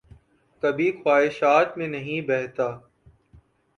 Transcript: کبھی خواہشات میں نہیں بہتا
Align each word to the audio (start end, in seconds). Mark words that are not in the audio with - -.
کبھی 0.63 0.91
خواہشات 0.93 1.77
میں 1.77 1.87
نہیں 1.87 2.21
بہتا 2.21 2.69